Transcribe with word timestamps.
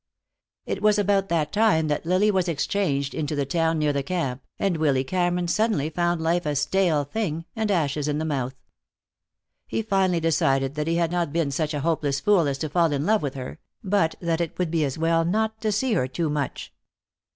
It 0.65 0.81
was 0.81 0.97
about 0.97 1.29
that 1.29 1.51
time 1.51 1.87
that 1.89 2.07
Lily 2.07 2.31
was 2.31 2.47
exchanged 2.47 3.13
into 3.13 3.35
the 3.35 3.45
town 3.45 3.77
near 3.77 3.93
the 3.93 4.01
camp, 4.01 4.41
and 4.57 4.77
Willy 4.77 5.03
Cameron 5.03 5.47
suddenly 5.47 5.91
found 5.91 6.19
life 6.19 6.47
a 6.47 6.55
stale 6.55 7.03
thing, 7.03 7.45
and 7.55 7.69
ashes 7.69 8.07
in 8.07 8.17
the 8.17 8.25
mouth. 8.25 8.55
He 9.67 9.83
finally 9.83 10.19
decided 10.19 10.73
that 10.73 10.87
he 10.87 10.95
had 10.95 11.11
not 11.11 11.31
been 11.31 11.51
such 11.51 11.75
a 11.75 11.81
hopeless 11.81 12.19
fool 12.19 12.47
as 12.47 12.57
to 12.57 12.69
fall 12.69 12.91
in 12.91 13.05
love 13.05 13.21
with 13.21 13.35
her, 13.35 13.59
but 13.83 14.15
that 14.19 14.41
it 14.41 14.57
would 14.57 14.71
be 14.71 14.83
as 14.83 14.97
well 14.97 15.23
not 15.23 15.61
to 15.61 15.71
see 15.71 15.93
her 15.93 16.07
too 16.07 16.31
much. 16.31 16.73